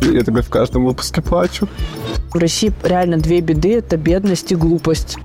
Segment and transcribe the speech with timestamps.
[0.00, 1.68] Я тогда в каждом выпуске плачу.
[2.32, 5.16] В России реально две беды– это бедность и глупость.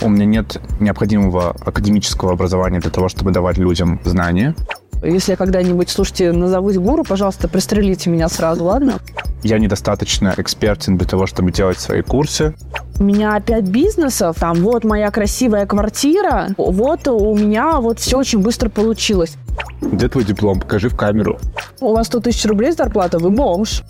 [0.00, 4.54] У меня нет необходимого академического образования для того, чтобы давать людям знания.
[5.02, 8.94] Если я когда-нибудь, слушайте, назовусь гуру, пожалуйста, пристрелите меня сразу, ладно?
[9.42, 12.54] Я недостаточно экспертен для того, чтобы делать свои курсы.
[12.98, 18.40] У меня пять бизнесов, там вот моя красивая квартира, вот у меня вот все очень
[18.40, 19.36] быстро получилось.
[19.80, 20.58] Где твой диплом?
[20.58, 21.38] Покажи в камеру.
[21.80, 23.84] У вас 100 тысяч рублей зарплата, вы бомж.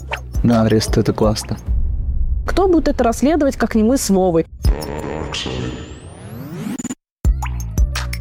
[0.45, 1.57] На арест, это классно.
[2.47, 4.47] Кто будет это расследовать, как не мы с Вовой?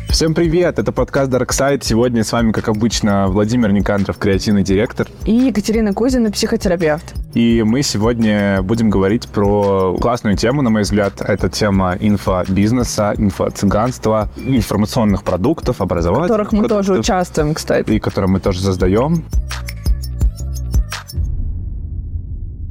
[0.10, 1.82] Всем привет, это подкаст Dark Side.
[1.84, 5.08] Сегодня с вами, как обычно, Владимир Никандров, креативный директор.
[5.26, 7.14] И Екатерина Кузина, психотерапевт.
[7.36, 11.22] И мы сегодня будем говорить про классную тему, на мой взгляд.
[11.22, 17.92] Это тема инфобизнеса, инфо-цыганства, информационных продуктов, образовательных В которых мы продуктов, тоже участвуем, кстати.
[17.92, 19.24] И которые мы тоже создаем.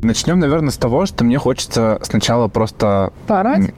[0.02, 3.12] Начнем, наверное, с того, что мне хочется сначала просто...
[3.26, 3.74] Поорать?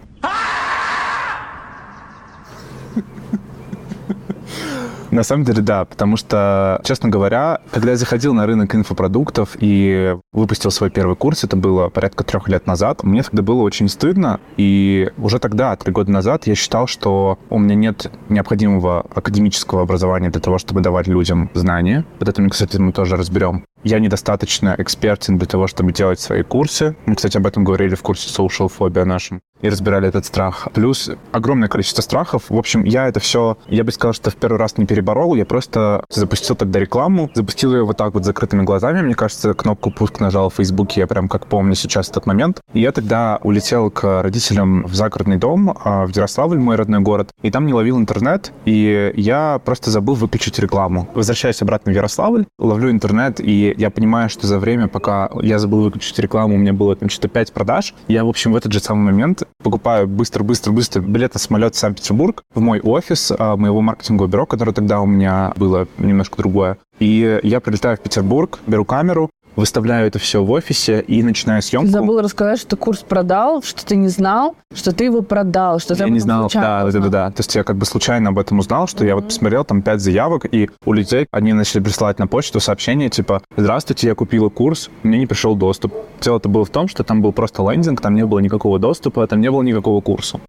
[5.11, 10.17] На самом деле, да, потому что, честно говоря, когда я заходил на рынок инфопродуктов и
[10.33, 14.39] выпустил свой первый курс, это было порядка трех лет назад, мне тогда было очень стыдно,
[14.59, 20.29] и уже тогда, три года назад, я считал, что у меня нет необходимого академического образования
[20.29, 22.05] для того, чтобы давать людям знания.
[22.21, 23.65] Вот это, кстати, мы тоже разберем.
[23.85, 26.97] Я недостаточно экспертен для того, чтобы делать свои курсы.
[27.07, 30.69] Мы, кстати, об этом говорили в курсе Social Phobia нашем и разбирали этот страх.
[30.73, 32.45] Плюс огромное количество страхов.
[32.49, 35.35] В общем, я это все, я бы сказал, что в первый раз не переборол.
[35.35, 39.03] Я просто запустил тогда рекламу, запустил ее вот так вот закрытыми глазами.
[39.03, 42.61] Мне кажется, кнопку пуск нажал в Фейсбуке, я прям как помню сейчас этот момент.
[42.73, 47.31] И я тогда улетел к родителям в загородный дом а, в Ярославль, мой родной город,
[47.43, 51.09] и там не ловил интернет, и я просто забыл выключить рекламу.
[51.15, 55.83] Возвращаюсь обратно в Ярославль, ловлю интернет, и я понимаю, что за время, пока я забыл
[55.83, 57.95] выключить рекламу, у меня было там что-то 5 продаж.
[58.09, 62.43] Я, в общем, в этот же самый момент покупаю быстро-быстро-быстро билет на самолет в Санкт-Петербург
[62.55, 66.79] в мой офис а, моего маркетингового бюро, которое тогда у меня было немножко другое.
[66.99, 71.89] И я прилетаю в Петербург, беру камеру, выставляю это все в офисе и начинаю съемку.
[71.89, 75.81] Ты забыл рассказать, что ты курс продал, что ты не знал, что ты его продал,
[75.81, 77.11] что ты Я не знал, да, да, да, узнал.
[77.11, 77.31] да.
[77.31, 80.01] То есть я как бы случайно об этом узнал, что я вот посмотрел там пять
[80.01, 84.91] заявок, и у людей они начали присылать на почту сообщения типа «Здравствуйте, я купила курс,
[85.03, 85.93] мне не пришел доступ».
[86.21, 89.41] Дело-то было в том, что там был просто лендинг, там не было никакого доступа, там
[89.41, 90.41] не было никакого курса.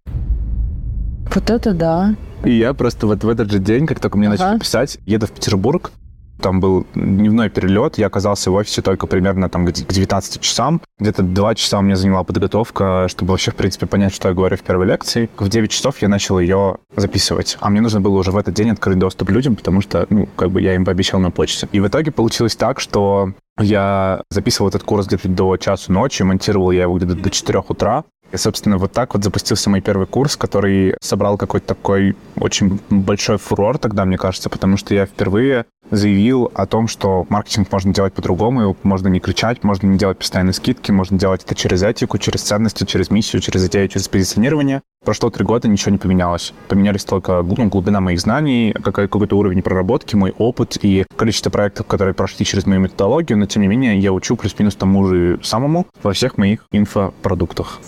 [1.34, 2.14] Вот это да.
[2.44, 4.44] И я просто вот в этот же день, как только мне Ага.
[4.44, 5.92] начали писать, еду в Петербург,
[6.40, 10.80] там был дневной перелет, я оказался в офисе только примерно там к к 19 часам.
[10.98, 14.56] Где-то два часа у меня заняла подготовка, чтобы вообще, в принципе, понять, что я говорю
[14.56, 15.30] в первой лекции.
[15.38, 17.56] В 9 часов я начал ее записывать.
[17.60, 20.50] А мне нужно было уже в этот день открыть доступ людям, потому что, ну, как
[20.50, 21.68] бы я им пообещал на почте.
[21.72, 26.70] И в итоге получилось так, что я записывал этот курс где-то до часу ночи, монтировал
[26.70, 28.04] я его где-то до 4 утра.
[28.32, 33.38] И, собственно, вот так вот запустился мой первый курс, который собрал какой-то такой очень большой
[33.38, 38.12] фурор тогда, мне кажется, потому что я впервые заявил о том, что маркетинг можно делать
[38.14, 42.18] по-другому, его можно не кричать, можно не делать постоянные скидки, можно делать это через этику,
[42.18, 44.82] через ценности, через миссию, через идею, через позиционирование.
[45.04, 46.52] Прошло три года, ничего не поменялось.
[46.68, 51.86] Поменялись только ну, глубина моих знаний, какой- какой-то уровень проработки, мой опыт и количество проектов,
[51.86, 55.86] которые прошли через мою методологию, но тем не менее я учу плюс-минус тому же самому
[56.02, 57.80] во всех моих инфопродуктах.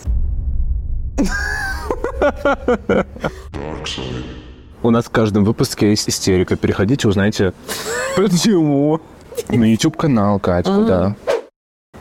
[4.82, 6.56] У нас в каждом выпуске есть истерика.
[6.56, 7.53] Переходите, узнаете,
[8.16, 9.00] почему.
[9.48, 11.15] На YouTube-канал, Катьку, да.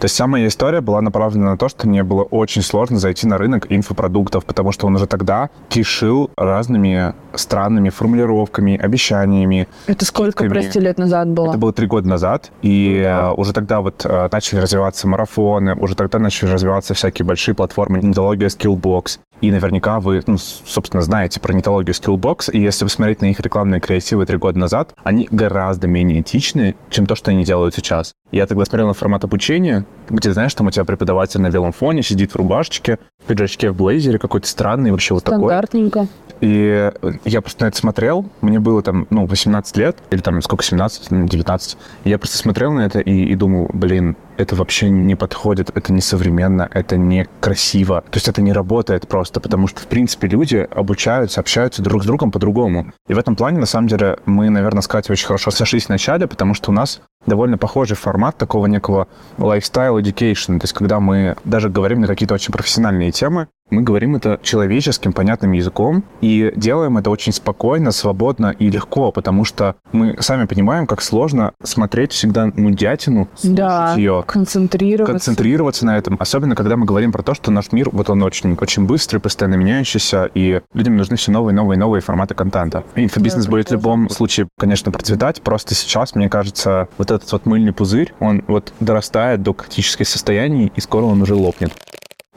[0.01, 3.27] То есть вся моя история была направлена на то, что мне было очень сложно зайти
[3.27, 9.67] на рынок инфопродуктов, потому что он уже тогда кишил разными странными формулировками, обещаниями.
[9.85, 10.61] Это сколько, Скидками.
[10.61, 11.49] прости, лет назад было?
[11.49, 15.93] Это было три года назад, и э, уже тогда вот э, начали развиваться марафоны, уже
[15.93, 19.19] тогда начали развиваться всякие большие платформы, нетология, Skillbox.
[19.41, 23.81] И наверняка вы, ну, собственно, знаете про нетологию Skillbox, и если посмотреть на их рекламные
[23.81, 28.13] креативы три года назад, они гораздо менее этичны, чем то, что они делают сейчас.
[28.31, 32.03] Я тогда смотрел на формат обучения, где, знаешь, там у тебя преподаватель на белом фоне
[32.03, 35.39] сидит в рубашечке, в пиджачке, в блейзере, какой-то странный, вообще вот такой.
[35.39, 36.07] Стандартненько.
[36.41, 36.91] И
[37.25, 41.11] я просто на это смотрел, мне было там, ну, 18 лет, или там сколько, 17,
[41.11, 41.77] ну, 19.
[42.03, 45.93] И я просто смотрел на это и, и думал, блин, это вообще не подходит, это
[45.93, 48.03] не современно, это не красиво.
[48.09, 52.05] То есть это не работает просто, потому что, в принципе, люди обучаются, общаются друг с
[52.05, 52.91] другом по-другому.
[53.07, 55.89] И в этом плане, на самом деле, мы, наверное, с Катей очень хорошо сошлись в
[55.89, 59.07] начале, потому что у нас довольно похожий формат такого некого
[59.37, 64.17] lifestyle education, то есть когда мы даже говорим на какие-то очень профессиональные темы, мы говорим
[64.17, 70.17] это человеческим, понятным языком и делаем это очень спокойно, свободно и легко, потому что мы
[70.19, 75.13] сами понимаем, как сложно смотреть всегда слушать Да, ее, концентрироваться.
[75.13, 76.17] концентрироваться на этом.
[76.19, 79.55] Особенно, когда мы говорим про то, что наш мир, вот он очень, очень быстрый, постоянно
[79.55, 82.83] меняющийся, и людям нужны все новые, новые, новые форматы контента.
[82.95, 85.41] Инфобизнес Да, будет в любом случае, конечно, процветать.
[85.41, 90.71] Просто сейчас, мне кажется, вот этот вот мыльный пузырь, он вот дорастает до критических состояний,
[90.75, 91.73] и скоро он уже лопнет.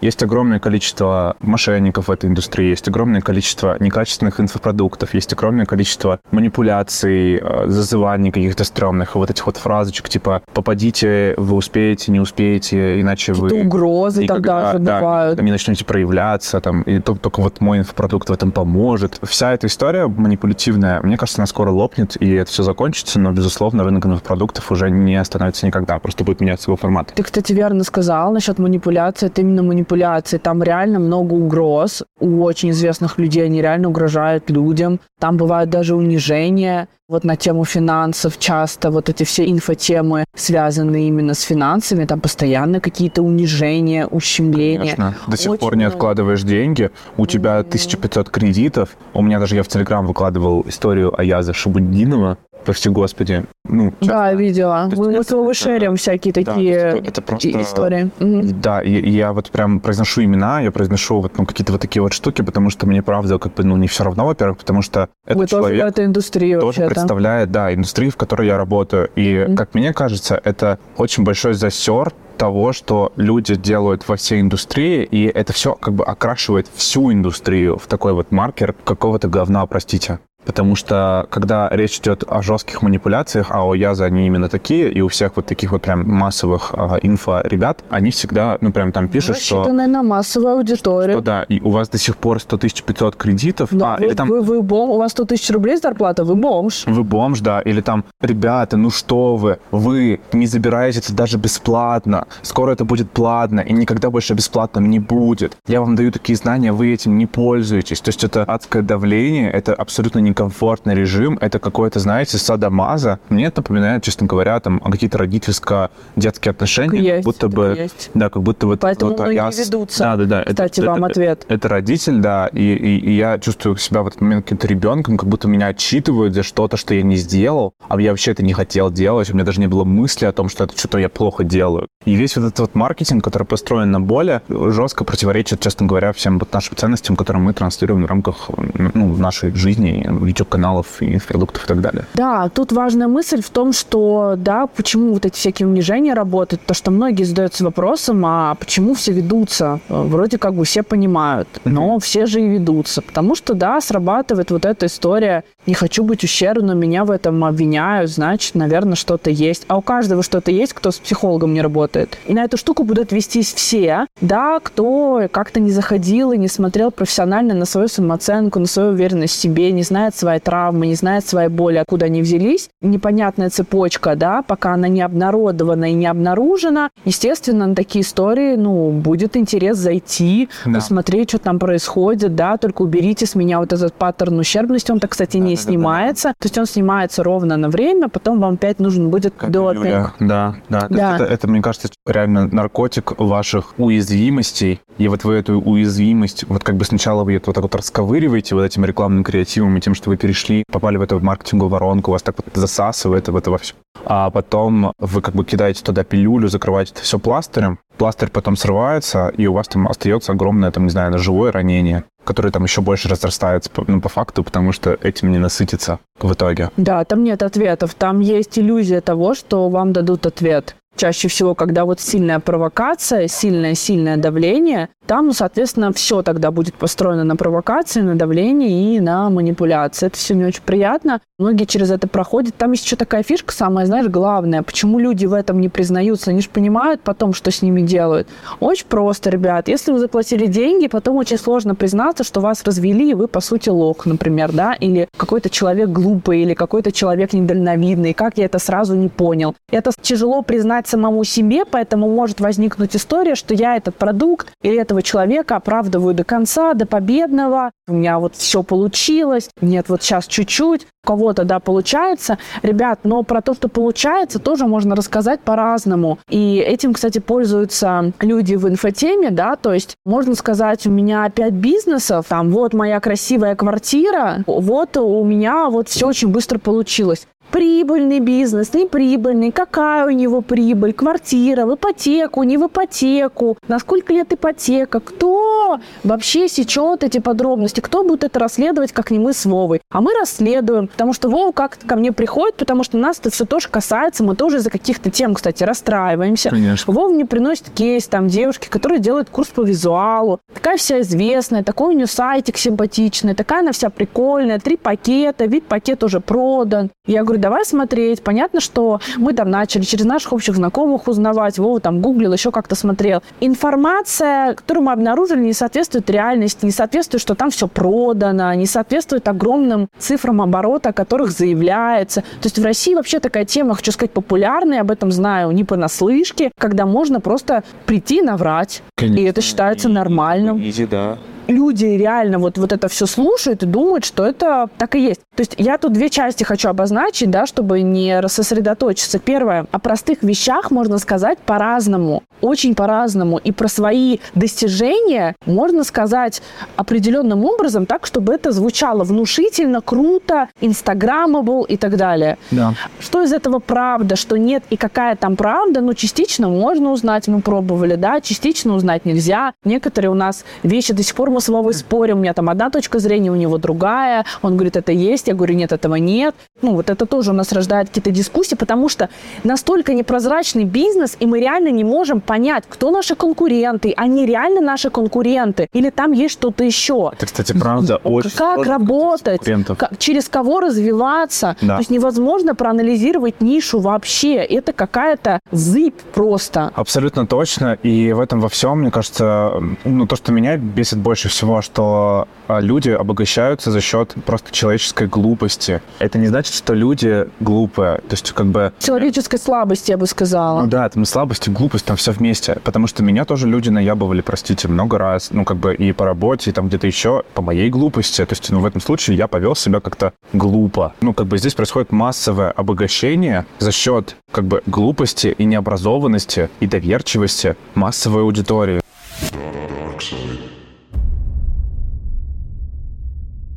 [0.05, 6.21] Есть огромное количество мошенников в этой индустрии, есть огромное количество некачественных инфопродуктов, есть огромное количество
[6.31, 13.01] манипуляций, э, зазываний каких-то стрёмных, вот этих вот фразочек типа «попадите, вы успеете, не успеете,
[13.01, 15.41] иначе вы...» Угрозы И тогда же да, бывают.
[15.41, 19.19] они начнете проявляться, там, и только, только вот мой инфопродукт в этом поможет.
[19.23, 23.85] Вся эта история манипулятивная, мне кажется, она скоро лопнет, и это все закончится, но, безусловно,
[23.85, 27.11] рынок инфопродуктов уже не остановится никогда, просто будет меняться его формат.
[27.15, 29.29] Ты, кстати, верно сказал насчет манипуляции.
[29.29, 29.63] Это именно
[29.95, 30.39] манипуляции.
[30.39, 32.03] Там реально много угроз.
[32.21, 35.01] У очень известных людей они реально угрожают людям.
[35.21, 36.89] Там бывают даже унижения.
[37.07, 42.07] Вот на тему финансов часто вот эти все инфотемы связаны именно с финансами.
[42.07, 44.97] Там постоянно какие-то унижения, ущемления.
[44.97, 45.15] Конечно.
[45.29, 45.95] До сих Очень пор не много.
[45.95, 48.97] откладываешь деньги, у тебя 1500 кредитов.
[49.13, 53.45] У меня даже я в Телеграм выкладывал историю Аяза Шабуддинова, прости господи.
[53.67, 54.87] Ну, Да, видела.
[54.91, 57.61] есть Мы, мы это- с тобой шерим всякие да, такие это, это просто...
[57.63, 58.11] истории.
[58.21, 62.13] Да, и я вот прям произношу имена, я произношу вот ну, какие-то вот такие вот
[62.13, 65.39] штуки, потому что мне правда как бы ну не все равно, во-первых, потому что этот
[65.43, 66.89] Вы тоже человек этой индустрии тоже вообще-то.
[66.89, 69.11] представляет, да, индустрию, в которой я работаю.
[69.17, 69.57] И, Мгм.
[69.57, 75.25] как мне кажется, это очень большой засер того, что люди делают во всей индустрии, и
[75.27, 80.19] это все как бы окрашивает всю индустрию в такой вот маркер какого-то говна, простите.
[80.45, 85.01] Потому что, когда речь идет о жестких манипуляциях, а у Яза они именно такие, и
[85.01, 89.39] у всех вот таких вот прям массовых а, инфо-ребят, они всегда, ну, прям там пишут,
[89.39, 89.59] что...
[89.59, 91.17] Рассчитанная на массовую аудиторию.
[91.17, 94.15] что да, и у вас до сих пор 100 500 кредитов, Да, а, вы, или
[94.15, 96.85] там вы, вы бом- у вас 100 тысяч рублей зарплата, вы бомж.
[96.87, 102.27] вы бомж, да, или там, ребята, ну что вы, вы не забираете это даже бесплатно,
[102.43, 105.57] скоро это будет платно, и никогда больше бесплатным не будет.
[105.67, 108.01] Я вам даю такие знания, вы этим не пользуетесь.
[108.01, 113.21] То есть это адское давление, это абсолютно некомфортный режим, это какое-то, знаете, садомаза.
[113.29, 117.75] Мне это напоминает, честно говоря, там какие-то родительско-детские отношения, есть, как будто так бы...
[117.79, 118.11] есть.
[118.15, 118.81] Да, как будто вот...
[118.81, 119.99] Поэтому вот многие я с- ведутся.
[120.01, 120.45] Да, да, да.
[120.45, 121.47] Кстати, вам ответ.
[121.49, 125.29] Это родитель, да, и, и- и я чувствую себя в этот момент каким-то ребенком, как
[125.29, 128.91] будто меня отчитывают за что-то, что я не сделал, а я вообще это не хотел
[128.91, 131.89] делать, у меня даже не было мысли о том, что это что-то я плохо делаю.
[132.05, 136.39] И весь вот этот вот маркетинг, который построен на боли, жестко противоречит, честно говоря, всем
[136.39, 138.51] вот нашим ценностям, которые мы транслируем в рамках
[138.95, 142.05] ну, нашей жизни, YouTube-каналов, и продуктов и так далее.
[142.15, 146.75] Да, тут важная мысль в том, что, да, почему вот эти всякие унижения работают, то,
[146.75, 149.81] что многие задаются вопросом, а почему все ведутся?
[149.89, 153.03] Э, Вроде как бы все понимают, но все же и ведутся.
[153.03, 158.11] Потому что, да, срабатывает вот эта история «не хочу быть ущербным, меня в этом обвиняют,
[158.11, 159.65] значит, наверное, что-то есть».
[159.69, 162.19] А у каждого что-то есть, кто с психологом не работает.
[162.27, 166.91] И на эту штуку будут вестись все, да, кто как-то не заходил и не смотрел
[166.91, 171.27] профессионально на свою самооценку, на свою уверенность в себе, не знает свои травмы, не знает
[171.27, 172.69] своей боли, откуда они взялись.
[172.83, 176.91] Непонятная цепочка, да, пока она не обнародована и не обнаружена.
[177.05, 180.75] Естественно, на такие истории, ну, будет интерес зайти, Да.
[180.75, 184.91] посмотреть, что там происходит, да, только уберите с меня вот этот паттерн ущербности.
[184.91, 185.73] Он-то, кстати, не Да-да-да-да.
[185.73, 186.29] снимается.
[186.39, 189.85] То есть он снимается ровно на время, потом вам опять нужен будет допинг.
[189.85, 190.87] Юля, Да, да.
[190.89, 191.17] Да.
[191.17, 194.81] Это, это, мне кажется, реально наркотик ваших уязвимостей.
[194.99, 198.55] И вот вы эту уязвимость, вот как бы сначала вы ее вот так вот расковыриваете
[198.55, 202.23] вот этим рекламным креативом и тем, что вы перешли, попали в эту маркетинговую воронку, вас
[202.23, 203.75] так вот засасывает в это во все.
[204.05, 209.29] А потом вы как бы кидаете туда пилюлю, закрываете это все пластырем, пластырь потом срывается,
[209.29, 213.09] и у вас там остается огромное, там, не знаю, ножевое ранение, которое там еще больше
[213.09, 216.71] разрастается, по- ну, по факту, потому что этим не насытится в итоге.
[216.77, 217.95] Да, там нет ответов.
[217.95, 220.77] Там есть иллюзия того, что вам дадут ответ.
[220.97, 227.25] Чаще всего, когда вот сильная провокация, сильное-сильное давление, там, ну, соответственно, все тогда будет построено
[227.25, 230.07] на провокации, на давлении и на манипуляции.
[230.07, 231.21] Это все не очень приятно.
[231.39, 232.55] Многие через это проходят.
[232.55, 234.63] Там есть еще такая фишка, самая, знаешь, главная.
[234.63, 236.31] Почему люди в этом не признаются?
[236.31, 238.29] Они же понимают потом, что с ними делают.
[238.61, 239.69] Очень просто, ребят.
[239.69, 243.69] Если вы заплатили деньги, потом очень сложно признаться, что вас развели, и вы, по сути,
[243.69, 248.15] лох, например, да, или какой-то человек глупый, или какой-то человек недальновидный.
[248.15, 249.55] Как я это сразу не понял?
[249.71, 254.94] Это тяжело признать самому себе, поэтому может возникнуть история, что я этот продукт или этого
[254.95, 257.73] этого человека оправдываю до конца, до победного.
[257.89, 259.51] У меня вот все получилось.
[259.61, 260.87] Нет, вот сейчас чуть-чуть.
[261.03, 262.39] У кого-то, да, получается.
[262.63, 266.19] Ребят, но про то, что получается, тоже можно рассказать по-разному.
[266.31, 271.53] И этим, кстати, пользуются люди в инфотеме, да, то есть можно сказать, у меня пять
[271.53, 278.19] бизнесов, там, вот моя красивая квартира, вот у меня вот все очень быстро получилось прибыльный
[278.19, 284.33] бизнес, неприбыльный, какая у него прибыль, квартира, в ипотеку, не в ипотеку, на сколько лет
[284.33, 289.83] ипотека, кто вообще сечет эти подробности, кто будет это расследовать, как не мы с Вовой.
[289.93, 293.45] А мы расследуем, потому что Вова как-то ко мне приходит, потому что нас это все
[293.45, 296.51] тоже касается, мы тоже из-за каких-то тем, кстати, расстраиваемся.
[296.51, 296.93] Конечно.
[296.93, 301.95] Вова мне приносит кейс, там, девушки, которые делают курс по визуалу, такая вся известная, такой
[301.95, 306.91] у нее сайтик симпатичный, такая она вся прикольная, три пакета, вид пакет уже продан.
[307.07, 308.23] Я говорю, давай смотреть.
[308.23, 311.59] Понятно, что мы там начали через наших общих знакомых узнавать.
[311.59, 313.23] Вова там гуглил, еще как-то смотрел.
[313.41, 319.29] Информация, которую мы обнаружили, не соответствует реальности, не соответствует, что там все продано, не соответствует
[319.29, 322.23] огромным цифрам оборота, о которых заявляется.
[322.23, 326.51] То есть в России вообще такая тема, хочу сказать, популярная, об этом знаю не понаслышке,
[326.59, 328.83] когда можно просто прийти и наврать.
[328.97, 329.21] Конечно.
[329.21, 331.19] И это считается нормальным Изи, да.
[331.47, 335.21] Люди реально вот, вот это все слушают и думают, что это так и есть.
[335.35, 339.19] То есть я тут две части хочу обозначить, да, чтобы не рассосредоточиться.
[339.19, 343.39] Первое, о простых вещах можно сказать по-разному, очень по-разному.
[343.39, 346.43] И про свои достижения можно сказать
[346.77, 352.39] определенным образом так, чтобы это звучало внушительно, круто, инстаграмабл и так далее.
[352.51, 352.75] Да.
[353.01, 357.41] Что из этого правда, что нет и какая там правда, ну, частично можно узнать, мы
[357.41, 359.53] пробовали, да, частично узнать нельзя.
[359.65, 362.71] Некоторые у нас вещи до сих пор мы с Вовой спорим, у меня там одна
[362.71, 366.35] точка зрения, у него другая, он говорит, это есть, я говорю, нет, этого нет.
[366.63, 369.09] Ну, вот это тоже у нас рождает какие-то дискуссии, потому что
[369.45, 374.89] настолько непрозрачный бизнес, и мы реально не можем понять, кто наши конкуренты, они реально наши
[374.91, 377.11] конкуренты, или там есть что-то еще.
[377.13, 379.41] Это, кстати, правда, очень Как работать,
[379.79, 381.57] как- через кого развиваться.
[381.61, 381.75] Да.
[381.77, 384.37] То есть невозможно проанализировать нишу вообще.
[384.37, 386.71] Это какая-то зыбь просто.
[386.75, 387.75] Абсолютно точно.
[387.83, 389.53] И в этом во всем, мне кажется,
[389.85, 395.09] ну, то, что меня бесит больше всего, что а, люди обогащаются за счет просто человеческой
[395.09, 395.81] глупости.
[395.99, 397.99] Это не значит, что люди глупые.
[397.99, 398.73] То есть, как бы...
[398.79, 400.63] Человеческой слабости, я бы сказала.
[400.63, 402.59] Ну да, там слабость и глупость, там все вместе.
[402.65, 405.31] Потому что меня тоже люди наябывали, простите, много раз.
[405.31, 408.25] Ну, как бы и по работе, и там где-то еще, по моей глупости.
[408.25, 410.95] То есть, ну, в этом случае я повел себя как-то глупо.
[411.01, 416.67] Ну, как бы здесь происходит массовое обогащение за счет, как бы, глупости и необразованности и
[416.67, 418.81] доверчивости массовой аудитории.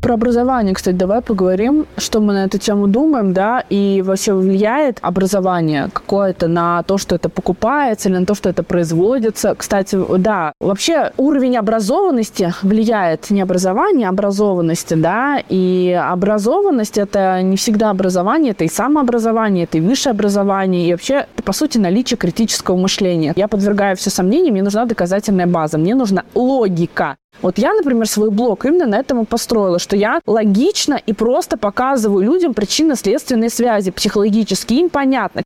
[0.02, 5.00] Про образование, кстати, давай поговорим, что мы на эту тему думаем, да, и вообще влияет
[5.02, 9.56] образование какое-то на то, что это покупается, или на то, что это производится.
[9.56, 17.58] Кстати, да, вообще уровень образованности влияет не образование, а образованности, да, и образованность это не
[17.58, 22.78] всегда образование, это и самообразование, это и высшее образование, и вообще, по сути, наличие критического
[22.78, 23.34] мышления.
[23.36, 27.16] Я подвергаю все сомнению, мне нужна доказательная база, мне нужна логика.
[27.42, 31.58] Вот я, например, свой блог именно на этом и построила, что я логично и просто
[31.58, 35.44] показываю людям причинно-следственные связи, психологические, им понятно.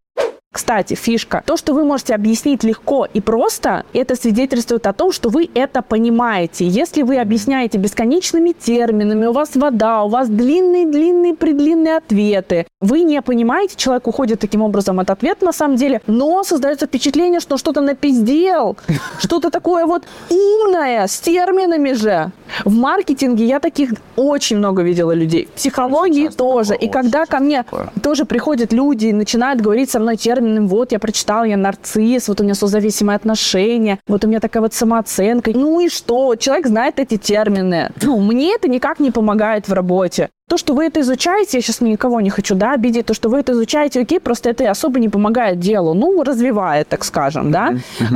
[0.53, 1.43] Кстати, фишка.
[1.45, 5.81] То, что вы можете объяснить легко и просто, это свидетельствует о том, что вы это
[5.81, 6.67] понимаете.
[6.67, 13.21] Если вы объясняете бесконечными терминами, у вас вода, у вас длинные-длинные, предлинные ответы, вы не
[13.21, 17.79] понимаете, человек уходит таким образом от ответа на самом деле, но создается впечатление, что что-то
[17.79, 18.75] напиздел,
[19.19, 22.33] что-то такое вот умное, с терминами же.
[22.65, 25.45] В маркетинге я таких очень много видела людей.
[25.45, 26.75] В психологии тоже.
[26.75, 27.63] И когда ко мне
[28.03, 32.41] тоже приходят люди и начинают говорить со мной терминами, вот я прочитал, я нарцисс, вот
[32.41, 35.51] у меня созависимые отношения, вот у меня такая вот самооценка.
[35.53, 36.35] Ну и что?
[36.35, 37.91] Человек знает эти термины.
[38.01, 40.29] Ну, мне это никак не помогает в работе.
[40.49, 43.39] То, что вы это изучаете, я сейчас никого не хочу да, обидеть, то, что вы
[43.39, 47.75] это изучаете, окей, просто это особо не помогает делу, ну, развивает, так скажем, да.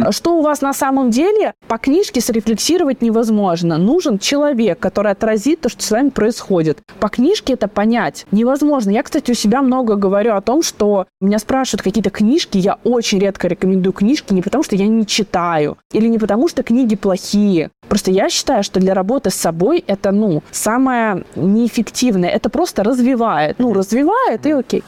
[0.10, 3.78] Что у вас на самом деле по книжке срефлексировать невозможно.
[3.78, 6.80] Нужен человек, который отразит то, что с вами происходит.
[7.00, 8.90] По книжке это понять невозможно.
[8.90, 13.20] Я, кстати, у себя много говорю о том, что меня спрашивают какие-то книжки, я очень
[13.20, 17.72] редко рекомендую книжки не потому, что я не читаю, или не потому, что книги плохие.
[17.90, 22.30] Просто я считаю, что для работы с собой это, ну, самое неэффективное.
[22.30, 23.60] Это просто развивает.
[23.60, 24.84] Ну, развивает и окей.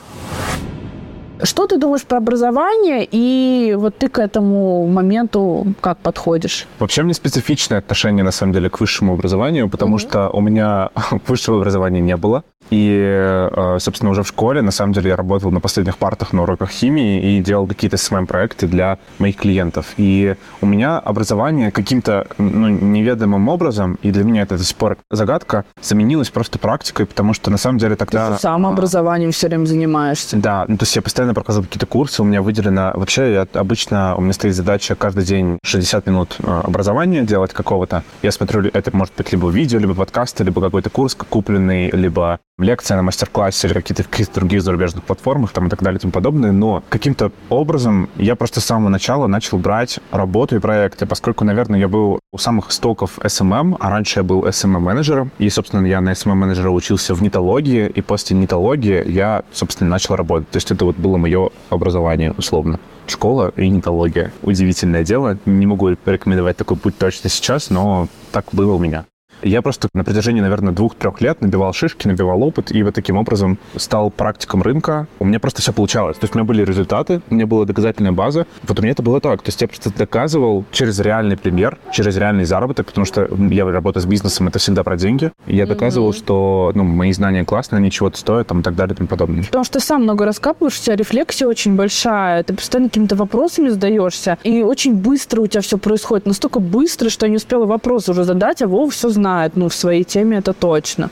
[1.44, 6.66] Что ты думаешь про образование, и вот ты к этому моменту как подходишь?
[6.80, 10.90] Вообще мне специфичное отношение, на самом деле, к высшему образованию, потому что у меня
[11.28, 12.44] высшего образования не было.
[12.70, 16.44] И, э, собственно, уже в школе, на самом деле, я работал на последних партах на
[16.44, 19.94] уроках химии и делал какие-то SMM-проекты для моих клиентов.
[19.98, 24.98] И у меня образование каким-то ну, неведомым образом, и для меня это до сих пор
[25.12, 28.34] загадка, заменилось просто практикой, потому что, на самом деле, тогда...
[28.34, 30.38] Ты сам образованием все время занимаешься.
[30.38, 32.92] Да, ну, то есть я постоянно проходил какие-то курсы, у меня выделено...
[32.96, 38.04] Вообще, я обычно, у меня стоит задача каждый день 60 минут э, образования делать какого-то.
[38.22, 42.98] Я смотрю, это может быть либо видео, либо подкасты, либо какой-то курс купленный, либо лекция
[42.98, 46.52] на мастер-классе или какие-то каких других зарубежных платформах там и так далее и тому подобное,
[46.52, 51.80] но каким-то образом я просто с самого начала начал брать работу и проекты, поскольку, наверное,
[51.80, 56.14] я был у самых истоков SMM, а раньше я был SMM-менеджером, и, собственно, я на
[56.14, 60.50] SMM-менеджера учился в нетологии, и после нетологии я, собственно, начал работать.
[60.50, 64.34] То есть это вот было мое образование, условно школа и нетология.
[64.42, 65.38] Удивительное дело.
[65.46, 69.06] Не могу порекомендовать такой путь точно сейчас, но так было у меня.
[69.44, 73.60] Я просто на протяжении, наверное, двух-трех лет набивал шишки, набивал опыт, и вот таким образом
[73.76, 75.08] стал практиком рынка.
[75.20, 76.18] У меня просто все получалось.
[76.18, 78.48] То есть у меня были результаты, у меня была доказательная база.
[78.68, 79.42] Вот у меня это было так.
[79.44, 84.02] То есть я просто доказывал через реальный пример, через реальный заработок, потому что я работаю
[84.02, 85.32] с бизнесом, это всегда про деньги.
[85.46, 86.18] И я доказывал, mm-hmm.
[86.18, 89.44] что ну, мои знания классные, они чего-то стоят, там, и так далее, и тому подобное.
[89.44, 93.70] Потому что ты сам много раскапываешь, у тебя рефлексия очень большая, ты постоянно какими-то вопросами
[93.70, 96.26] задаешься, и очень быстро у тебя все происходит.
[96.26, 99.68] Настолько быстро, что я не успела вопрос уже задать, а Вова все знает знает, ну,
[99.68, 101.10] в своей теме это точно.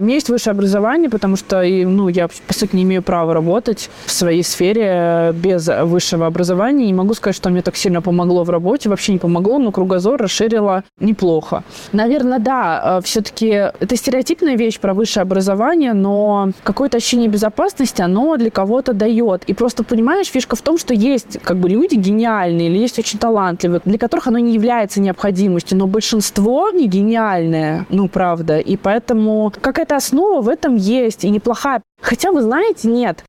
[0.00, 3.90] У меня есть высшее образование, потому что ну, я, по сути, не имею права работать
[4.06, 6.86] в своей сфере без высшего образования.
[6.86, 8.88] Не могу сказать, что мне так сильно помогло в работе.
[8.88, 11.64] Вообще не помогло, но кругозор расширило неплохо.
[11.92, 18.38] Наверное, да, э, все-таки это стереотипная вещь про высшее образование, но какое-то ощущение безопасности оно
[18.38, 19.44] для кого-то дает.
[19.44, 23.18] И просто, понимаешь, фишка в том, что есть как бы люди гениальные или есть очень
[23.18, 28.60] талантливые, для которых оно не является необходимостью, но большинство не гениальное, ну, правда.
[28.60, 31.82] И поэтому какая-то какая-то основа в этом есть, и неплохая.
[32.00, 33.24] Хотя, вы знаете, нет.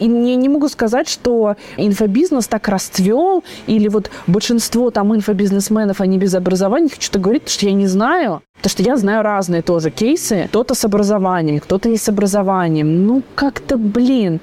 [0.00, 6.18] И не, не могу сказать, что инфобизнес так расцвел, или вот большинство там инфобизнесменов, они
[6.18, 6.88] без образования.
[6.98, 8.42] Что-то говорить, что я не знаю.
[8.56, 10.46] Потому что я знаю разные тоже кейсы.
[10.48, 13.06] Кто-то с образованием, кто-то не с образованием.
[13.06, 14.40] Ну, как-то, блин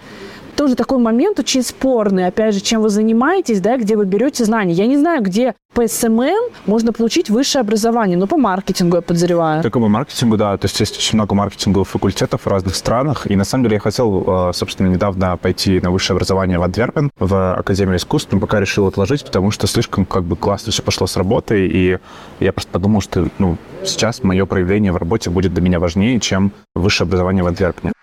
[0.59, 4.73] тоже такой момент очень спорный, опять же, чем вы занимаетесь, да, где вы берете знания.
[4.73, 9.61] Я не знаю, где по SMM можно получить высшее образование, но по маркетингу я подозреваю.
[9.61, 10.57] Только по маркетингу, да.
[10.57, 13.25] То есть есть очень много маркетинговых факультетов в разных странах.
[13.31, 17.09] И на самом деле я хотел, э, собственно, недавно пойти на высшее образование в Антверпен,
[17.17, 21.07] в Академию искусств, но пока решил отложить, потому что слишком как бы классно все пошло
[21.07, 21.99] с работы, и
[22.41, 26.51] я просто подумал, что ну, сейчас мое проявление в работе будет для меня важнее, чем
[26.75, 27.93] высшее образование в Антверпене.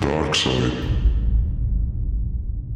[0.00, 1.19] Dark side.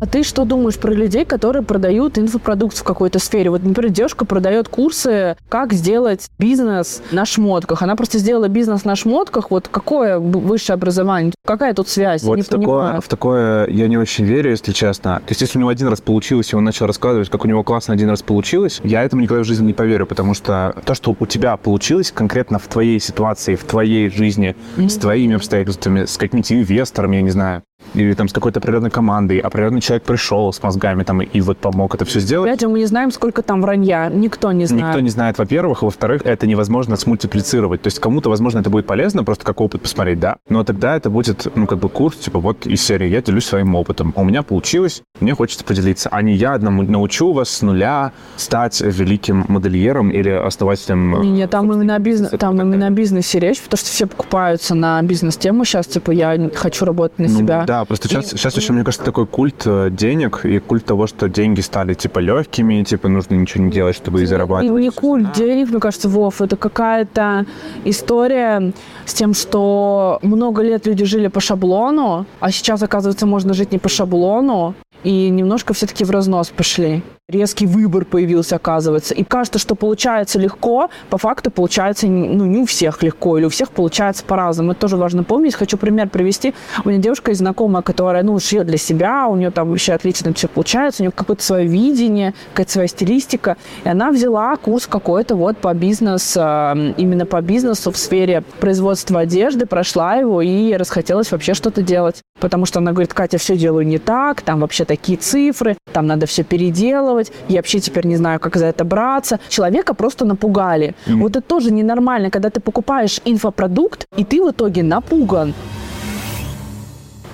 [0.04, 3.48] А ты что думаешь про людей, которые продают инфопродукт в какой-то сфере?
[3.48, 7.80] Вот, например, девушка продает курсы, как сделать бизнес на шмотках.
[7.80, 9.50] Она просто сделала бизнес на шмотках.
[9.50, 11.32] Вот какое высшее образование?
[11.46, 12.22] Какая тут связь?
[12.22, 15.22] Вот не в, такое, в такое я не очень верю, если честно.
[15.24, 17.62] То есть, если у него один раз получилось, и он начал рассказывать, как у него
[17.62, 21.16] классно один раз получилось, я этому никогда в жизни не поверю, потому что то, что
[21.18, 24.88] у тебя получилось конкретно в твоей ситуации, в твоей жизни, mm-hmm.
[24.90, 27.62] с твоими обстоятельствами, с какими-то инвесторами, я не знаю,
[27.94, 31.94] или там с какой-то определенной командой, определенный человек пришел с мозгами там и вот помог
[31.94, 32.48] это все сделать.
[32.48, 34.08] Опять же, мы не знаем, сколько там вранья.
[34.08, 34.86] Никто не знает.
[34.86, 35.82] Никто не знает, во-первых.
[35.82, 37.82] Во-вторых, это невозможно смультиплицировать.
[37.82, 40.36] То есть кому-то, возможно, это будет полезно, просто как опыт посмотреть, да.
[40.48, 43.74] Но тогда это будет, ну, как бы курс, типа, вот из серии я делюсь своим
[43.74, 44.12] опытом.
[44.16, 46.08] У меня получилось, мне хочется поделиться.
[46.10, 51.20] А не я одному научу вас с нуля стать великим модельером или основателем...
[51.22, 55.02] Не, не там именно, бизнес, там именно о бизнесе речь, потому что все покупаются на
[55.02, 57.64] бизнес-тему сейчас, типа, я хочу работать на ну, себя.
[57.66, 61.06] Да, просто сейчас, и, сейчас еще, мне кажется, такой культ э, денег и культ того,
[61.06, 64.80] что деньги стали, типа, легкими, типа, нужно ничего не делать, чтобы и зарабатывать.
[64.80, 67.46] И не культ денег, мне кажется, Вов, это какая-то
[67.84, 68.72] история
[69.04, 73.78] с тем, что много лет люди жили по шаблону, а сейчас, оказывается, можно жить не
[73.78, 79.14] по шаблону, и немножко все-таки в разнос пошли резкий выбор появился, оказывается.
[79.14, 83.48] И кажется, что получается легко, по факту получается ну, не у всех легко, или у
[83.48, 84.72] всех получается по-разному.
[84.72, 85.54] Это тоже важно помнить.
[85.54, 86.54] Хочу пример привести.
[86.84, 90.32] У меня девушка есть знакомая, которая, ну, шьет для себя, у нее там вообще отлично
[90.34, 93.56] все получается, у нее какое-то свое видение, какая-то своя стилистика.
[93.84, 99.66] И она взяла курс какой-то вот по бизнесу, именно по бизнесу в сфере производства одежды,
[99.66, 102.22] прошла его и расхотелось вообще что-то делать.
[102.40, 106.26] Потому что она говорит, Катя, все делаю не так, там вообще такие цифры, там надо
[106.26, 109.38] все переделывать, я вообще теперь не знаю, как за это браться.
[109.48, 110.94] Человека просто напугали.
[111.06, 111.16] Mm-hmm.
[111.16, 115.54] Вот это тоже ненормально, когда ты покупаешь инфопродукт, и ты в итоге напуган.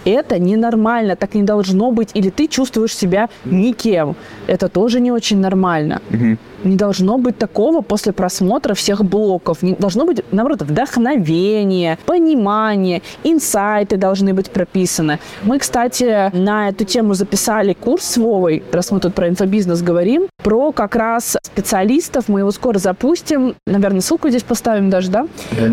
[0.04, 2.10] Это ненормально, так не должно быть.
[2.14, 4.16] Или ты чувствуешь себя никем.
[4.46, 6.00] Это тоже не очень нормально.
[6.10, 6.36] Угу.
[6.64, 9.62] Не должно быть такого после просмотра всех блоков.
[9.62, 15.18] Не должно быть, наоборот, вдохновение, понимание, инсайты должны быть прописаны.
[15.42, 20.26] Мы, кстати, на эту тему записали курс с Вовой, раз мы тут про инфобизнес говорим,
[20.42, 22.28] про как раз специалистов.
[22.28, 23.54] Мы его скоро запустим.
[23.66, 25.26] Наверное, ссылку здесь поставим даже, да?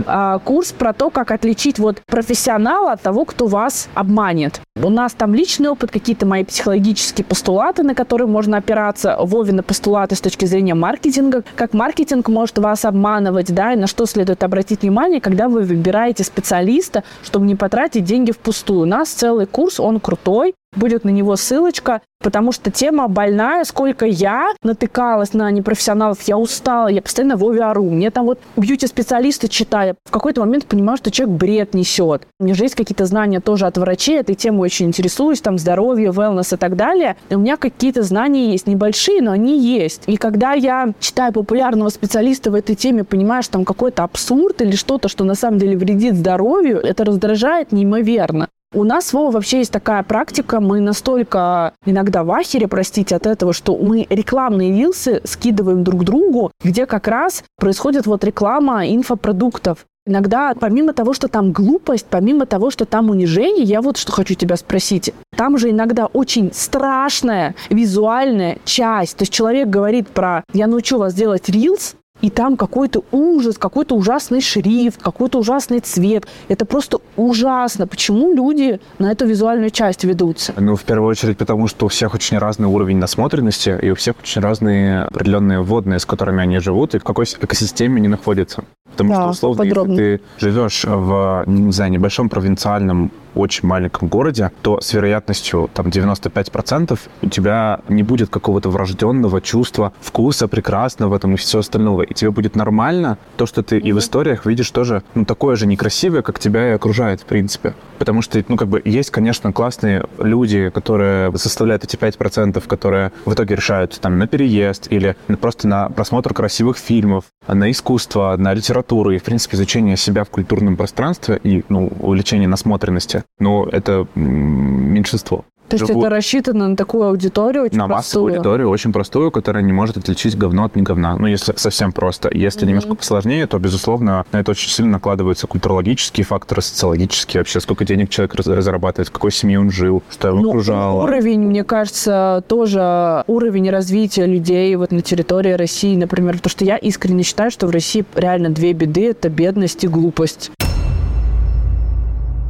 [0.05, 4.61] А, курс про то, как отличить вот профессионала от того, кто вас обманет.
[4.81, 9.17] У нас там личный опыт, какие-то мои психологические постулаты, на которые можно опираться.
[9.19, 11.43] Вовины постулаты с точки зрения маркетинга.
[11.55, 16.23] Как маркетинг может вас обманывать, да, и на что следует обратить внимание, когда вы выбираете
[16.23, 18.81] специалиста, чтобы не потратить деньги впустую.
[18.81, 23.63] У нас целый курс, он крутой, будет на него ссылочка, потому что тема больная.
[23.63, 27.89] Сколько я натыкалась на непрофессионалов, я устала, я постоянно Вове ору.
[27.89, 32.27] Мне там вот бьюти-специалисты читая, в какой-то момент понимаю, что человек бред несет.
[32.39, 36.09] У меня же есть какие-то знания тоже от врачей, этой темой очень интересуюсь, там здоровье,
[36.09, 37.17] wellness и так далее.
[37.29, 40.03] И у меня какие-то знания есть, небольшие, но они есть.
[40.07, 44.75] И когда я читаю популярного специалиста в этой теме, понимаю, что там какой-то абсурд или
[44.75, 48.49] что-то, что на самом деле вредит здоровью, это раздражает неимоверно.
[48.73, 53.53] У нас, Вова, вообще есть такая практика, мы настолько иногда в ахере, простите, от этого,
[53.53, 59.85] что мы рекламные рилсы скидываем друг другу, где как раз происходит вот реклама инфопродуктов.
[60.05, 64.35] Иногда, помимо того, что там глупость, помимо того, что там унижение, я вот что хочу
[64.35, 65.13] тебя спросить.
[65.35, 69.17] Там же иногда очень страшная визуальная часть.
[69.17, 73.95] То есть человек говорит про «я научу вас делать рилс», и там какой-то ужас, какой-то
[73.95, 76.27] ужасный шрифт, какой-то ужасный цвет.
[76.47, 77.87] Это просто ужасно.
[77.87, 80.53] Почему люди на эту визуальную часть ведутся?
[80.57, 84.15] Ну, в первую очередь, потому что у всех очень разный уровень насмотренности, и у всех
[84.21, 88.63] очень разные определенные водные, с которыми они живут, и в какой экосистеме они находятся.
[88.91, 89.91] Потому да, что, условно, подробно.
[89.91, 95.87] если ты живешь в, не знаю, небольшом провинциальном очень маленьком городе, то с вероятностью там
[95.87, 102.01] 95% у тебя не будет какого-то врожденного чувства вкуса прекрасного там и все остального.
[102.01, 105.67] И тебе будет нормально то, что ты и в историях видишь тоже ну, такое же
[105.67, 107.73] некрасивое, как тебя и окружает, в принципе.
[107.99, 113.33] Потому что, ну, как бы, есть, конечно, классные люди, которые составляют эти 5%, которые в
[113.33, 119.11] итоге решают там на переезд или просто на просмотр красивых фильмов, на искусство, на литературу
[119.11, 125.45] и, в принципе, изучение себя в культурном пространстве и, ну, увеличение насмотренности но это меньшинство.
[125.69, 127.97] То есть это рассчитано на такую аудиторию очень На простую.
[127.97, 131.17] массовую аудиторию очень простую, которая не может отличить говно от не говна.
[131.17, 132.29] Ну, если совсем просто.
[132.33, 132.67] Если mm-hmm.
[132.67, 137.41] немножко посложнее, то, безусловно, на это очень сильно накладываются культурологические факторы, социологические.
[137.41, 141.03] Вообще, сколько денег человек разрабатывает, в какой семье он жил, что его ну, окружало.
[141.03, 146.35] Уровень, мне кажется, тоже уровень развития людей вот на территории России, например.
[146.35, 150.51] Потому что я искренне считаю, что в России реально две беды– это бедность и глупость.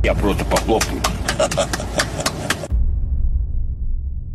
[0.07, 1.01] Я просто похлопаю.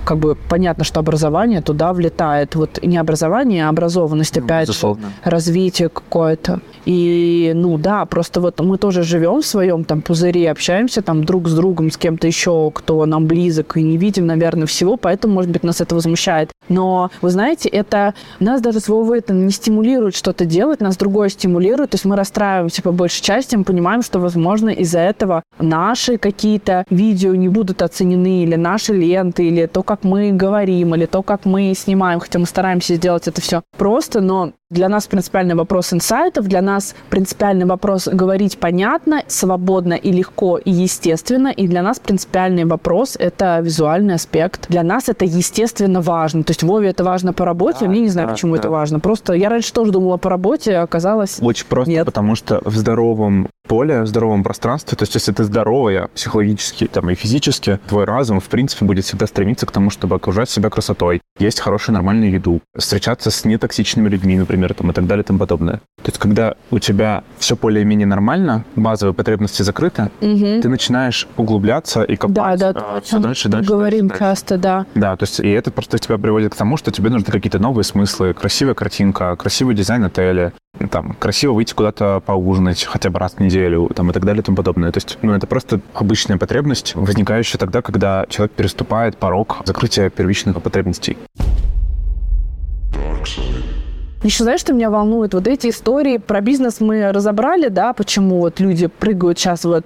[0.05, 2.55] Как бы понятно, что образование туда влетает.
[2.55, 5.13] Вот не образование, а образованность ну, опять Безусловно.
[5.25, 6.61] развитие какое-то.
[6.85, 11.49] И, ну да, просто вот мы тоже живем в своем там пузыре, общаемся там друг
[11.49, 15.51] с другом, с кем-то еще, кто нам близок, и не видим, наверное, всего, поэтому, может
[15.51, 16.51] быть, нас это возмущает.
[16.69, 21.91] Но, вы знаете, это нас даже своего это не стимулирует что-то делать, нас другое стимулирует,
[21.91, 26.85] то есть мы расстраиваемся по большей части, мы понимаем, что, возможно, из-за этого наши какие-то
[26.91, 31.45] видео не будут оценены, или наши ленты, или то, как мы говорим, или то, как
[31.45, 36.49] мы снимаем, хотя мы стараемся сделать это все просто, но для нас принципиальный вопрос инсайтов,
[36.49, 42.65] для нас принципиальный вопрос говорить понятно, свободно и легко и естественно, и для нас принципиальный
[42.65, 44.67] вопрос– это визуальный аспект.
[44.69, 46.43] Для нас это естественно важно.
[46.43, 48.61] То есть Вове это важно по работе, да, мне не знаю, да, почему да.
[48.61, 48.99] это важно.
[48.99, 52.07] Просто я раньше тоже думала по работе, а оказалось Очень просто, нет.
[52.07, 57.11] потому что в здоровом поле, в здоровом пространстве, то есть если ты здоровая психологически там,
[57.11, 61.21] и физически, твой разум, в принципе, будет всегда стремиться к тому, чтобы окружать себя красотой,
[61.39, 65.39] есть хорошую нормальную еду, встречаться с нетоксичными людьми, например, там, и так далее и тому
[65.39, 65.77] подобное.
[66.03, 70.61] То есть когда у тебя все более-менее нормально, базовые потребности закрыты, угу.
[70.63, 73.69] ты начинаешь углубляться и копать да, да, а, все дальше, дальше.
[73.69, 74.87] Говорим дальше, часто, да.
[74.95, 77.85] Да, то есть и это просто тебя приводит к тому, что тебе нужны какие-то новые
[77.85, 80.53] смыслы, красивая картинка, красивый дизайн отеля,
[80.91, 84.45] там, красиво выйти куда-то поужинать хотя бы раз в неделю, там, и так далее и
[84.45, 84.91] тому подобное.
[84.91, 90.61] То есть, ну, это просто обычная потребность, возникающая тогда, когда человек переступает порог закрытия первичных
[90.63, 91.17] потребностей.
[94.23, 95.35] Еще знаешь, что меня волнует?
[95.35, 99.85] Вот эти истории про бизнес мы разобрали, да, почему вот люди прыгают сейчас вот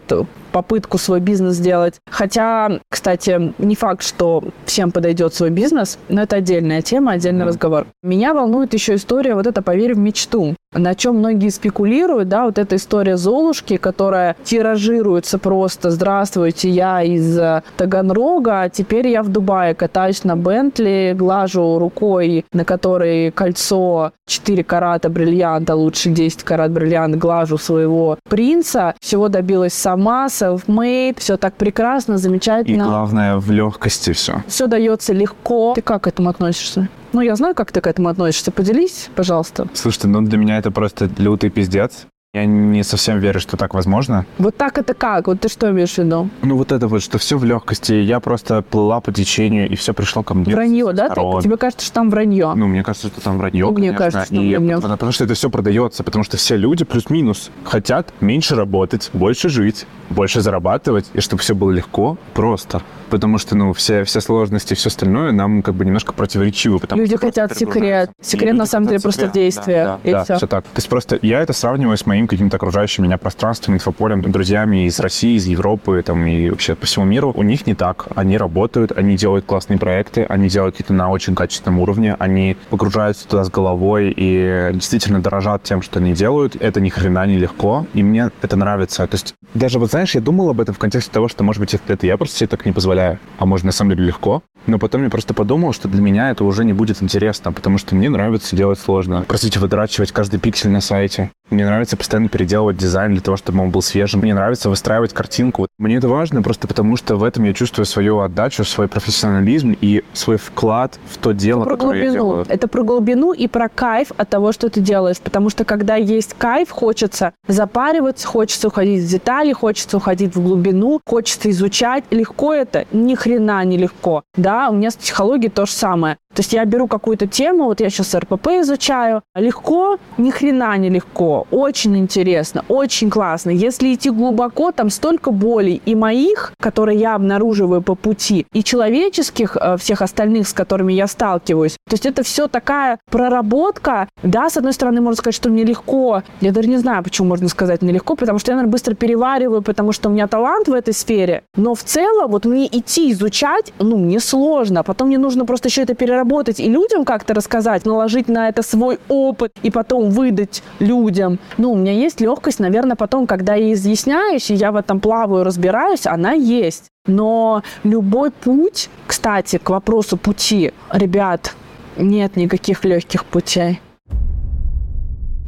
[0.53, 1.95] попытку свой бизнес сделать.
[2.11, 7.49] Хотя, кстати, не факт, что всем подойдет свой бизнес, но это отдельная тема, отдельный mm.
[7.49, 7.87] разговор.
[8.03, 12.59] Меня волнует еще история вот это «Поверь в мечту» на чем многие спекулируют, да, вот
[12.59, 19.29] эта история Золушки, которая тиражируется просто «Здравствуйте, я из э, Таганрога, а теперь я в
[19.29, 26.73] Дубае катаюсь на Бентли, глажу рукой, на которой кольцо 4 карата бриллианта, лучше 10 карат
[26.73, 32.83] бриллиант, глажу своего принца, всего добилась сама, self-made, все так прекрасно, замечательно.
[32.83, 34.43] И главное, в легкости все.
[34.49, 35.75] Все дается легко.
[35.75, 36.89] Ты как к этому относишься?
[37.13, 38.51] Ну, я знаю, как ты к этому относишься.
[38.51, 39.69] Поделись, пожалуйста.
[39.75, 42.07] Слушайте, ну для меня это просто лютый пиздец.
[42.37, 44.27] Я не совсем верю, что так возможно.
[44.37, 45.27] Вот так это как?
[45.27, 46.29] Вот ты что имеешь в виду?
[46.43, 47.95] Ну вот это вот, что все в легкости.
[47.95, 50.55] Я просто плыла по течению, и все пришло ко мне.
[50.55, 51.09] Вранье, да?
[51.09, 52.53] Ты, тебе кажется, что там вранье?
[52.55, 53.97] Ну, мне кажется, что там вранье, Мне конечно.
[53.97, 54.81] кажется, что и вранье.
[54.83, 59.87] Потому что это все продается, потому что все люди плюс-минус хотят меньше работать, больше жить,
[60.11, 64.77] больше зарабатывать, и чтобы все было легко, просто потому что, ну, все, все сложности и
[64.77, 66.79] все остальное нам как бы немножко противоречивы.
[66.79, 68.11] Потому Люди что хотят секрет.
[68.21, 70.01] Секрет, на самом деле, просто в действиях.
[70.05, 70.65] Да, да, да, все так.
[70.65, 74.99] То есть просто я это сравниваю с моим каким-то окружающим меня пространством, инфополем, друзьями из
[75.01, 77.33] России, из Европы, там, и вообще по всему миру.
[77.35, 78.09] У них не так.
[78.15, 83.27] Они работают, они делают классные проекты, они делают какие-то на очень качественном уровне, они погружаются
[83.29, 86.57] туда с головой и действительно дорожат тем, что они делают.
[86.57, 89.07] Это ни хрена не легко, и мне это нравится.
[89.07, 91.75] То есть даже вот знаешь, я думал об этом в контексте того, что, может быть,
[91.75, 94.43] это я просто себе так не позволяю, а может, на самом деле легко.
[94.67, 97.95] Но потом я просто подумал, что для меня это уже не будет интересно, потому что
[97.95, 99.25] мне нравится делать сложно.
[99.29, 101.31] Простите, выдрачивать каждый пиксель на сайте.
[101.51, 104.21] Мне нравится постоянно переделывать дизайн для того, чтобы он был свежим.
[104.21, 105.69] Мне нравится выстраивать картинку.
[105.79, 110.03] Мне это важно просто потому, что в этом я чувствую свою отдачу, свой профессионализм и
[110.13, 112.07] свой вклад в то дело, про которое глубину.
[112.07, 112.47] я делаю.
[112.49, 115.19] Это про глубину и про кайф от того, что ты делаешь.
[115.21, 121.01] Потому что когда есть кайф, хочется запариваться, хочется уходить в детали, хочется уходить в глубину,
[121.07, 122.05] хочется изучать.
[122.11, 122.87] Легко это?
[122.91, 124.25] Ни хрена не легко.
[124.37, 126.19] Да, у меня с психологией то же самое.
[126.37, 129.23] То есть я беру какую-то тему, вот я сейчас РПП изучаю.
[129.35, 129.97] Легко?
[130.19, 131.47] Ни хрена не легко.
[131.51, 133.49] Очень интересно, очень классно.
[133.49, 139.57] Если идти глубоко, там столько болей и моих, которые я обнаруживаю по пути, и человеческих,
[139.59, 141.79] э, всех остальных, с которыми я сталкиваюсь.
[141.89, 144.07] То есть это все такая проработка.
[144.23, 146.23] Да, с одной стороны, можно сказать, что мне легко.
[146.43, 149.63] Я даже не знаю, почему можно сказать мне легко, потому что я, наверное, быстро перевариваю,
[149.63, 151.45] потому что у меня талант в этой сфере.
[151.57, 154.83] Но в целом, вот мне идти изучать, ну, мне сложно.
[154.83, 158.63] Потом мне нужно просто еще это переработать проработать и людям как-то рассказать, наложить на это
[158.63, 161.39] свой опыт и потом выдать людям.
[161.59, 165.45] Ну, у меня есть легкость, наверное, потом, когда я изъясняюсь, и я в этом плаваю,
[165.45, 166.87] разбираюсь, она есть.
[167.07, 171.55] Но любой путь, кстати, к вопросу пути, ребят,
[171.97, 173.81] нет никаких легких путей.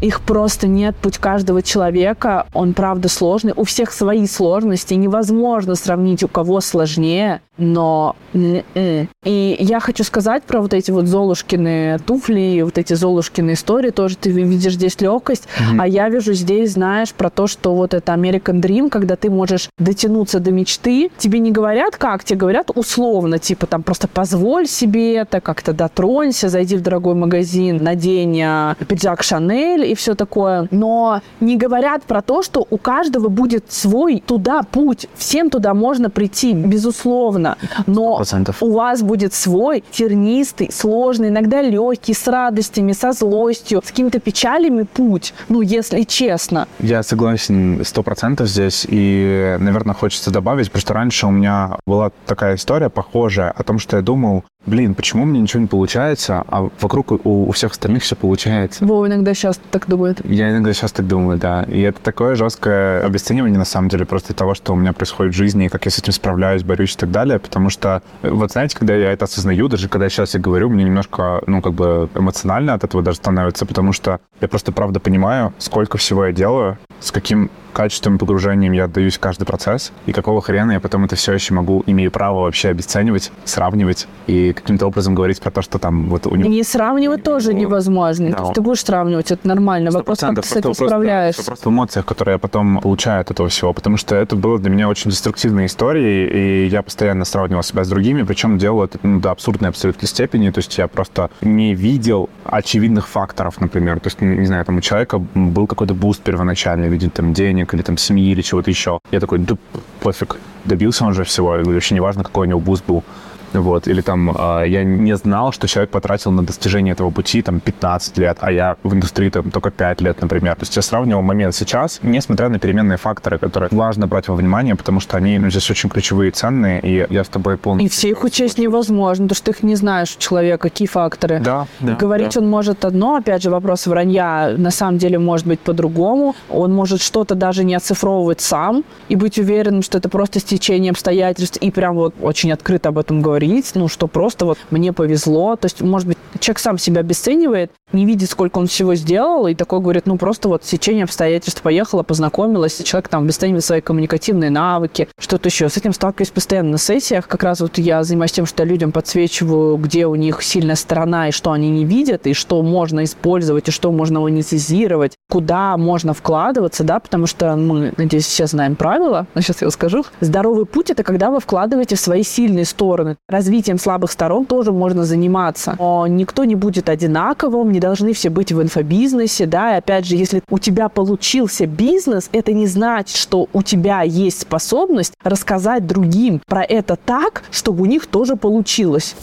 [0.00, 0.96] Их просто нет.
[0.96, 3.52] Путь каждого человека, он правда сложный.
[3.56, 4.94] У всех свои сложности.
[4.94, 8.16] Невозможно сравнить, у кого сложнее но...
[8.32, 14.16] И я хочу сказать про вот эти вот Золушкины туфли, вот эти Золушкины истории, тоже
[14.16, 15.80] ты видишь здесь легкость, mm-hmm.
[15.80, 19.70] а я вижу здесь, знаешь, про то, что вот это American Dream, когда ты можешь
[19.78, 25.16] дотянуться до мечты, тебе не говорят как, тебе говорят условно, типа там просто позволь себе
[25.16, 31.20] это, как-то дотронься, зайди в дорогой магазин, надень а, пиджак Шанель и все такое, но
[31.40, 36.52] не говорят про то, что у каждого будет свой туда путь, всем туда можно прийти,
[36.52, 38.54] безусловно, но 100%.
[38.60, 44.82] у вас будет свой тернистый, сложный, иногда легкий, с радостями, со злостью, с какими-то печалями
[44.82, 46.66] путь, ну, если честно.
[46.80, 52.10] Я согласен сто процентов здесь, и, наверное, хочется добавить, потому что раньше у меня была
[52.26, 56.68] такая история похожая о том, что я думал, блин, почему мне ничего не получается, а
[56.80, 58.84] вокруг у, у всех остальных все получается.
[58.84, 60.20] Вова иногда сейчас так думает.
[60.24, 61.64] Я иногда сейчас так думаю, да.
[61.64, 65.36] И это такое жесткое обесценивание, на самом деле, просто того, что у меня происходит в
[65.36, 68.76] жизни, и как я с этим справляюсь, борюсь и так далее, потому что, вот знаете,
[68.76, 72.08] когда я это осознаю, даже когда я сейчас я говорю, мне немножко, ну, как бы
[72.14, 76.78] эмоционально от этого даже становится, потому что я просто правда понимаю, сколько всего я делаю,
[77.00, 81.04] с каким качеством и погружением я отдаюсь в каждый процесс, и какого хрена я потом
[81.04, 85.62] это все еще могу, имею право вообще обесценивать, сравнивать и каким-то образом говорить про то,
[85.62, 86.48] что там вот у него...
[86.48, 88.30] Не сравнивать тоже невозможно.
[88.30, 88.36] Да.
[88.36, 89.90] То есть ты будешь сравнивать, это нормально.
[89.90, 91.44] Вопрос, как ты с этим справляешься.
[91.44, 94.70] Просто в эмоциях, которые я потом получаю от этого всего, потому что это было для
[94.70, 99.20] меня очень деструктивной историей, и я постоянно сравнивал себя с другими, причем делал это ну,
[99.20, 104.00] до абсурдной абсолютной степени, то есть я просто не видел очевидных факторов, например.
[104.00, 107.32] То есть, не, не знаю, там у человека был какой-то boost первоначальный в виде там
[107.32, 109.00] денег или там семьи или чего-то еще.
[109.10, 109.56] Я такой, да
[110.00, 113.04] пофиг, добился он же всего, вообще не важно, какой у него boost был.
[113.52, 117.60] Вот, или там э, я не знал, что человек потратил на достижение этого пути там
[117.60, 120.54] 15 лет, а я в индустрии там только 5 лет, например.
[120.54, 124.74] То есть я сравнивал момент сейчас, несмотря на переменные факторы, которые важно брать во внимание,
[124.74, 127.86] потому что они ну, здесь очень ключевые и ценные, и я с тобой полностью...
[127.86, 131.40] И все их учесть невозможно, потому что ты их не знаешь у человека, какие факторы.
[131.40, 131.94] Да, да.
[131.94, 132.40] Говорить да.
[132.40, 136.34] он может одно, опять же, вопрос вранья на самом деле может быть по-другому.
[136.50, 141.58] Он может что-то даже не оцифровывать сам и быть уверенным, что это просто стечение обстоятельств,
[141.58, 143.37] и прям вот очень открыто об этом говорить,
[143.74, 145.56] ну, что просто вот мне повезло.
[145.56, 149.54] То есть, может быть, человек сам себя обесценивает, не видит, сколько он всего сделал, и
[149.54, 155.08] такой говорит, ну, просто вот стечение обстоятельств поехала, познакомилась, человек там обесценивает свои коммуникативные навыки,
[155.18, 155.68] что-то еще.
[155.68, 157.26] С этим сталкиваюсь постоянно на сессиях.
[157.26, 161.28] Как раз вот я занимаюсь тем, что я людям подсвечиваю, где у них сильная сторона,
[161.28, 166.14] и что они не видят, и что можно использовать, и что можно монетизировать, куда можно
[166.14, 170.04] вкладываться, да, потому что мы, надеюсь, все знаем правила, но сейчас я скажу.
[170.20, 173.16] Здоровый путь– это когда вы вкладываете в свои сильные стороны.
[173.30, 175.76] Развитием слабых сторон тоже можно заниматься.
[175.78, 180.16] Но никто не будет одинаковым, не должны все быть в инфобизнесе, да, и опять же,
[180.16, 186.40] если у тебя получился бизнес, это не значит, что у тебя есть способность рассказать другим
[186.46, 189.14] про это так, чтобы у них тоже получилось.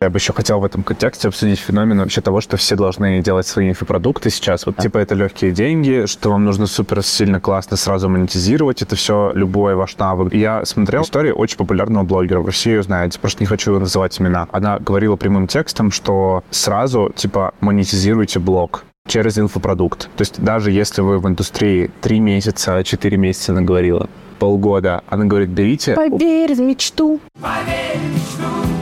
[0.00, 3.48] Я бы еще хотел в этом контексте обсудить феномен вообще того, что все должны делать
[3.48, 4.64] свои инфопродукты сейчас.
[4.64, 9.32] Вот типа это легкие деньги, что вам нужно супер сильно классно сразу монетизировать это все,
[9.34, 10.32] любой ваш навык.
[10.32, 14.46] Я смотрел историю очень популярного блогера, вы все ее знаете, просто не хочу называть имена.
[14.52, 20.10] Она говорила прямым текстом, что сразу типа монетизируйте блог через инфопродукт.
[20.16, 24.08] То есть даже если вы в индустрии 3 месяца, 4 месяца она говорила,
[24.38, 25.94] полгода, она говорит, берите...
[25.94, 27.18] Поверь в мечту.
[27.40, 28.77] Поверь в мечту.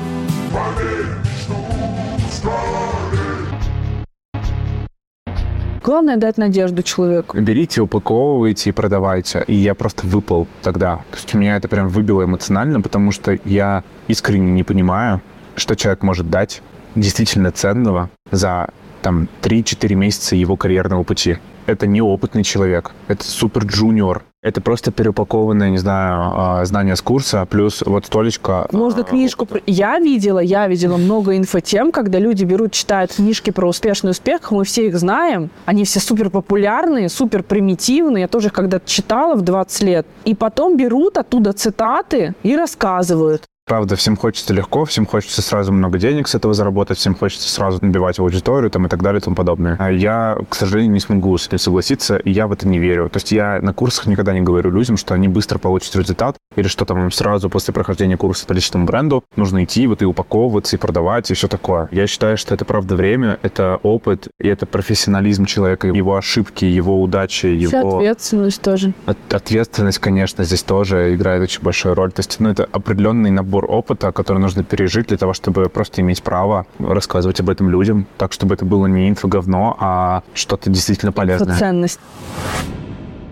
[5.87, 7.41] Главное дать надежду человеку.
[7.41, 9.45] Берите, упаковывайте и продавайте.
[9.47, 10.97] И я просто выпал тогда.
[11.13, 15.21] То есть меня это прям выбило эмоционально, потому что я искренне не понимаю,
[15.55, 16.61] что человек может дать
[16.97, 18.71] действительно ценного за
[19.01, 21.39] там 3-4 месяца его карьерного пути.
[21.67, 27.45] Это неопытный человек, это супер джуниор, это просто переупакованное, не знаю, а, знание с курса,
[27.51, 28.69] плюс вот столечко.
[28.71, 29.49] Можно книжку...
[29.67, 34.65] Я видела, я видела много инфотем, когда люди берут, читают книжки про успешный успех, мы
[34.65, 39.43] все их знаем, они все супер популярные, супер примитивные, я тоже их когда-то читала в
[39.43, 43.43] 20 лет, и потом берут оттуда цитаты и рассказывают.
[43.69, 47.81] Правда, всем хочется легко, всем хочется сразу много денег с этого заработать, всем хочется сразу
[47.83, 49.75] набивать аудиторию там, и так далее и тому подобное.
[49.81, 53.09] А я, к сожалению, не смогу с этим согласиться, и я в это не верю.
[53.09, 56.69] То есть я на курсах никогда не говорю людям, что они быстро получат результат, или
[56.69, 60.79] что там сразу после прохождения курса по личному бренду нужно идти вот и упаковываться, и
[60.79, 61.89] продавать, и все такое.
[61.91, 67.03] Я считаю, что это правда время, это опыт, и это профессионализм человека, его ошибки, его
[67.03, 67.97] удачи, его...
[67.97, 68.93] ответственность тоже.
[69.07, 72.13] От, ответственность, конечно, здесь тоже играет очень большую роль.
[72.13, 76.01] То есть, ну, это определенный набор набор опыта, который нужно пережить для того, чтобы просто
[76.01, 81.13] иметь право рассказывать об этом людям, так, чтобы это было не инфоговно, а что-то действительно
[81.13, 81.59] полезное.
[81.59, 82.01] Ценность.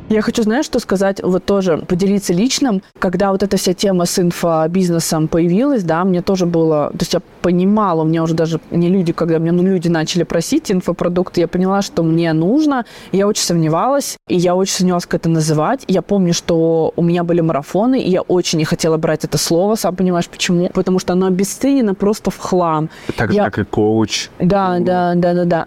[0.09, 2.83] Я хочу, знаешь, что сказать, вот тоже поделиться личным.
[2.99, 7.23] Когда вот эта вся тема с инфобизнесом появилась, да, мне тоже было, то есть я
[7.41, 11.49] понимала, у меня уже даже не люди, когда мне ну, люди начали просить инфопродукты, я
[11.49, 15.85] поняла, что мне нужно, я очень сомневалась, и я очень сомневалась, как это называть.
[15.89, 19.75] Я помню, что у меня были марафоны, и я очень не хотела брать это слово,
[19.75, 20.69] сам понимаешь, почему?
[20.69, 22.91] Потому что оно обесценено просто в хлам.
[23.17, 23.45] Так же, я...
[23.45, 24.29] как и коуч.
[24.39, 25.67] Да, да, да, да, да.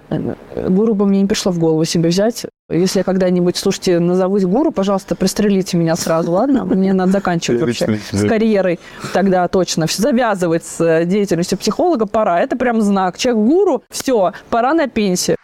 [0.69, 2.45] Гуру бы мне не пришло в голову себе взять.
[2.69, 6.65] Если я когда-нибудь, слушайте, назовусь гуру, пожалуйста, пристрелите меня сразу, ладно?
[6.65, 8.77] Мне надо заканчивать вообще с карьерой.
[9.13, 9.85] Тогда точно.
[9.89, 12.41] Завязывать с э, деятельностью психолога пора.
[12.41, 13.17] Это прям знак.
[13.17, 15.36] Человек гуру, все, пора на пенсию.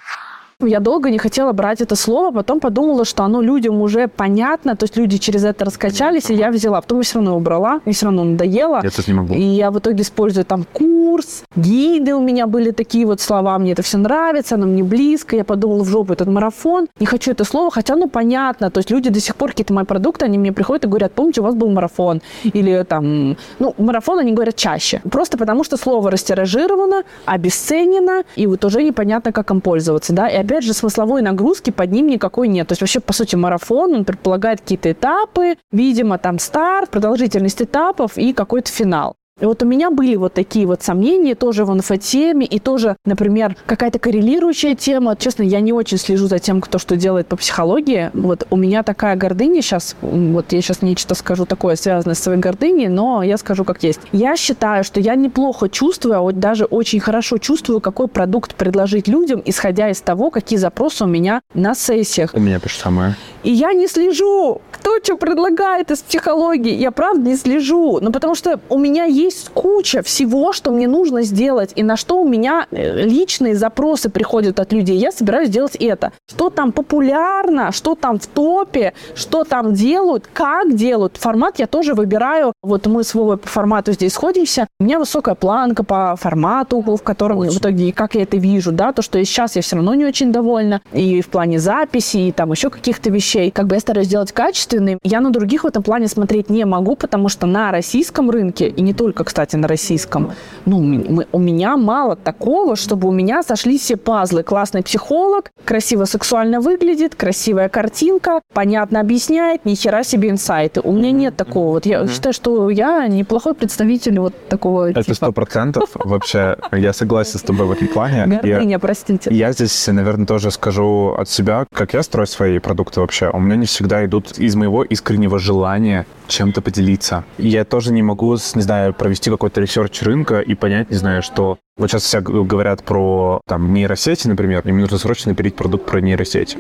[0.60, 4.86] Я долго не хотела брать это слово, потом подумала, что оно людям уже понятно, то
[4.86, 6.82] есть люди через это раскачались, и я взяла.
[6.82, 8.80] Потом я все равно убрала, мне все равно надоело.
[8.84, 9.34] Я тут не могу.
[9.34, 13.74] И я в итоге использую там курс, гиды у меня были такие вот слова, мне
[13.74, 15.36] это все нравится, оно мне близко.
[15.36, 18.92] Я подумала в жопу этот марафон, не хочу это слово, хотя оно понятно, то есть
[18.92, 21.56] люди до сих пор какие-то мои продукты, они мне приходят и говорят, помните, у вас
[21.56, 25.02] был марафон, или там, ну, марафон они говорят чаще.
[25.10, 30.36] Просто потому, что слово растиражировано, обесценено, и вот уже непонятно, как им пользоваться, да, и
[30.44, 32.68] опять же, смысловой нагрузки под ним никакой нет.
[32.68, 38.18] То есть вообще, по сути, марафон, он предполагает какие-то этапы, видимо, там старт, продолжительность этапов
[38.18, 39.16] и какой-то финал.
[39.42, 43.58] И вот у меня были вот такие вот сомнения тоже в инфотеме, и тоже, например,
[43.66, 45.16] какая-то коррелирующая тема.
[45.16, 48.12] Честно, я не очень слежу за тем, кто что делает по психологии.
[48.14, 52.40] Вот у меня такая гордыня сейчас, вот я сейчас нечто скажу такое, связанное с своей
[52.40, 54.02] гордыней, но я скажу как есть.
[54.12, 59.08] Я считаю, что я неплохо чувствую, а вот даже очень хорошо чувствую, какой продукт предложить
[59.08, 62.32] людям, исходя из того, какие запросы у меня на сессиях.
[62.36, 63.16] У меня то же самое.
[63.42, 66.74] И я не слежу, кто что предлагает из психологии.
[66.74, 68.00] Я правда не слежу.
[68.00, 69.23] Ну, потому что у меня есть
[69.54, 74.60] куча всего, что мне нужно сделать, и на что у меня э, личные запросы приходят
[74.60, 74.98] от людей.
[74.98, 76.12] Я собираюсь делать это.
[76.30, 81.18] Что там популярно, что там в топе, что там делают, как делают.
[81.18, 82.54] Формат я тоже выбираю.
[82.62, 84.68] Вот мы с Вовой по формату здесь сходимся.
[84.80, 87.52] У меня высокая планка по формату, в котором очень.
[87.52, 90.32] в итоге, как я это вижу, да, то, что сейчас я все равно не очень
[90.32, 90.82] довольна.
[90.92, 93.52] И в плане записи, и там еще каких-то вещей.
[93.52, 94.98] Как бы я стараюсь сделать качественный.
[95.04, 98.82] Я на других в этом плане смотреть не могу, потому что на российском рынке, и
[98.82, 100.32] не только, кстати, на российском,
[100.66, 104.44] ну, мы, у меня мало такого, чтобы у меня сошли все пазлы.
[104.44, 110.82] Классный психолог, красиво сексуально выглядит, красивая картинка, понятно объясняет, ни хера себе инсайты.
[110.82, 111.74] У меня нет такого.
[111.74, 115.16] Вот я считаю, что я неплохой представитель вот такого Это типа.
[115.16, 115.90] сто процентов.
[115.96, 118.26] Вообще, я согласен с тобой в этом плане.
[118.28, 119.30] Гордыня, простите.
[119.34, 123.30] Я здесь, наверное, тоже скажу от себя, как я строю свои продукты вообще.
[123.30, 127.24] У меня не всегда идут из моего искреннего желания чем-то поделиться.
[127.38, 131.58] Я тоже не могу, не знаю, провести какой-то research рынка и понять, не знаю, что
[131.76, 136.00] вот сейчас все говорят про там нейросети, например, и мне нужно срочно пилить продукт про
[136.00, 136.58] нейросети.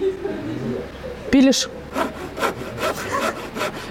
[1.31, 1.69] Пилишь?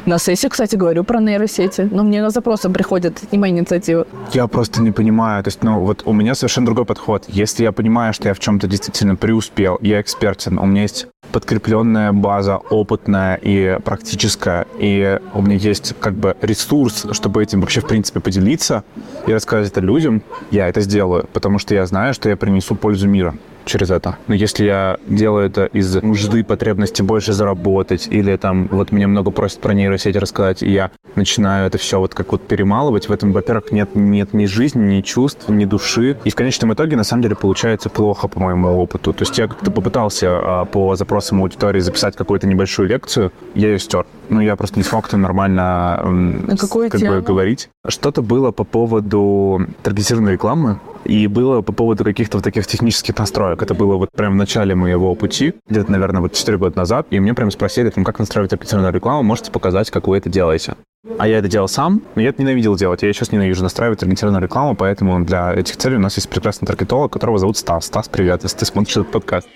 [0.05, 4.07] На сессии, кстати, говорю про нейросети, но мне на запросы приходят не мои инициативы.
[4.33, 5.45] Я просто не понимаю.
[5.45, 7.25] То есть, ну, вот у меня совершенно другой подход.
[7.29, 12.13] Если я понимаю, что я в чем-то действительно преуспел, я экспертен, у меня есть подкрепленная
[12.13, 17.87] база, опытная и практическая, и у меня есть как бы ресурс, чтобы этим вообще в
[17.87, 18.83] принципе поделиться
[19.27, 23.09] и рассказать это людям, я это сделаю, потому что я знаю, что я принесу пользу
[23.09, 23.35] мира
[23.65, 24.17] через это.
[24.27, 29.31] Но если я делаю это из нужды, потребности больше заработать, или там вот мне много
[29.31, 33.33] просят про нейросеть рассказать, и я начинаю это все вот как вот перемалывать, в этом,
[33.33, 36.17] во-первых, нет, нет ни жизни, ни чувств, ни души.
[36.25, 39.13] И в конечном итоге, на самом деле, получается плохо по моему опыту.
[39.13, 43.79] То есть я как-то попытался а, по запросам аудитории записать какую-то небольшую лекцию, я ее
[43.79, 44.07] стер.
[44.29, 47.17] Ну, я просто не смог там нормально На какую как тему?
[47.17, 47.69] бы говорить.
[47.87, 53.52] Что-то было по поводу таргетированной рекламы, и было по поводу каких-то вот таких технических настроек.
[53.61, 57.09] Это было вот прям в начале моего пути, где-то, наверное, вот 4 года назад.
[57.11, 60.77] И мне прям спросили, там, как настраивать аппликационную рекламу, можете показать, как вы это делаете.
[61.19, 63.03] А я это делал сам, но я это ненавидел делать.
[63.03, 67.13] Я сейчас ненавижу настраивать таргетированную рекламу, поэтому для этих целей у нас есть прекрасный таргетолог,
[67.13, 67.87] которого зовут Стас.
[67.87, 69.49] Стас, привет, если ты смотришь этот подкаст.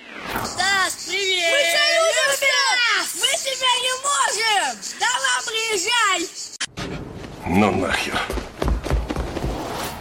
[0.43, 1.53] Стас, привет!
[1.53, 2.51] Мы тебя любим!
[3.21, 4.75] Мы тебя не можем!
[4.99, 6.21] Давай, приезжай!
[7.47, 8.19] Ну нахер.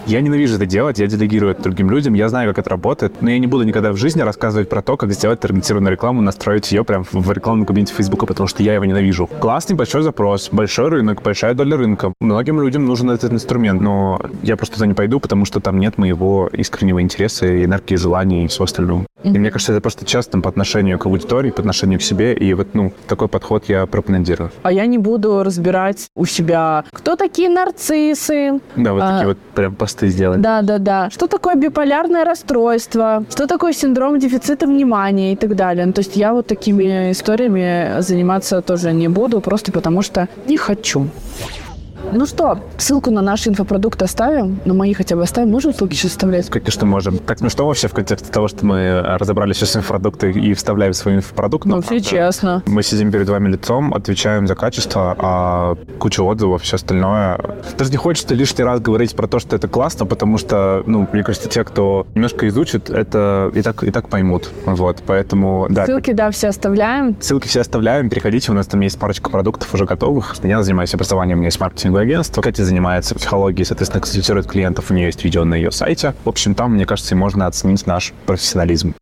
[0.06, 3.32] Я ненавижу это делать, я делегирую это другим людям, я знаю, как это работает, но
[3.32, 6.84] я не буду никогда в жизни рассказывать про то, как сделать таргетированную рекламу, настроить ее
[6.84, 9.28] прям в рекламном кабинете Фейсбука, потому что я его ненавижу.
[9.40, 12.14] Классный большой запрос, большой рынок, большая доля рынка.
[12.20, 15.98] Многим людям нужен этот инструмент, но я просто туда не пойду, потому что там нет
[15.98, 19.08] моего искреннего интереса, энергии, желаний и всего остального.
[19.24, 22.54] И мне кажется, это просто честно по отношению к аудитории, по отношению к себе, и
[22.54, 24.52] вот, ну, такой подход я пропагандирую.
[24.62, 28.60] А я не буду разбирать у себя, кто такие нарциссы.
[28.76, 30.42] Да, вот А, такие вот прям посты сделать.
[30.42, 31.10] Да, да, да.
[31.10, 33.24] Что такое биполярное расстройство?
[33.30, 35.86] Что такое синдром дефицита внимания и так далее?
[35.86, 40.58] Ну, то есть я вот такими историями заниматься тоже не буду, просто потому что не
[40.58, 41.08] хочу.
[42.12, 45.52] Ну что, ссылку на наши инфопродукты оставим, на мои хотя бы оставим.
[45.52, 46.50] Можем ссылки сейчас вставлять?
[46.50, 47.18] Конечно, можем.
[47.18, 51.66] Так смешно вообще в контексте того, что мы разобрали сейчас инфопродукты и вставляем свой инфопродукт.
[51.66, 52.64] Ну, но все честно.
[52.68, 57.40] Мы сидим перед вами лицом, отвечаем за качество, а куча отзывов, все остальное.
[57.78, 61.24] Даже не хочется лишний раз говорить про то, что это классно, потому что, ну, мне
[61.24, 64.50] кажется, те, кто немножко изучит, это и так, и так поймут.
[64.66, 65.86] Вот, поэтому, да.
[65.86, 67.16] Ссылки, да, все оставляем.
[67.20, 70.36] Ссылки все оставляем, переходите, у нас там есть парочка продуктов уже готовых.
[70.44, 71.60] Я занимаюсь образованием, у меня есть
[71.96, 72.42] маркетинговое агентство.
[72.42, 76.14] Катя занимается психологией, соответственно, консультирует клиентов, у нее есть видео на ее сайте.
[76.24, 78.94] В общем, там, мне кажется, и можно оценить наш профессионализм.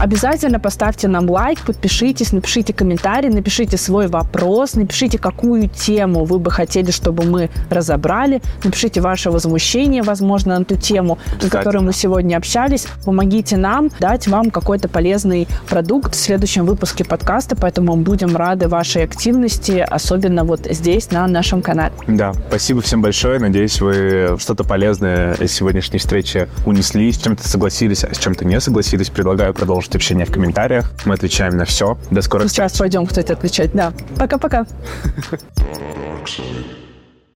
[0.00, 6.50] Обязательно поставьте нам лайк, подпишитесь, напишите комментарий, напишите свой вопрос, напишите, какую тему вы бы
[6.50, 12.38] хотели, чтобы мы разобрали, напишите ваше возмущение, возможно, на ту тему, на которую мы сегодня
[12.38, 12.86] общались.
[13.04, 19.04] Помогите нам дать вам какой-то полезный продукт в следующем выпуске подкаста, поэтому будем рады вашей
[19.04, 21.92] активности, особенно вот здесь, на нашем канале.
[22.06, 23.38] Да, спасибо всем большое.
[23.38, 28.58] Надеюсь, вы что-то полезное из сегодняшней встречи унесли, с чем-то согласились, а с чем-то не
[28.62, 29.10] согласились.
[29.10, 30.92] Предлагаю продолжить общение в комментариях.
[31.04, 31.98] Мы отвечаем на все.
[32.10, 33.72] До скорых Сейчас пойдем, кстати, отвечать.
[33.72, 33.92] Да.
[34.16, 34.66] Пока-пока.